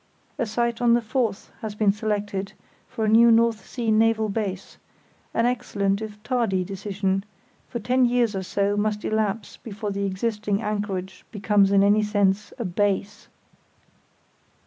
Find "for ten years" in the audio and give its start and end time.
7.69-8.35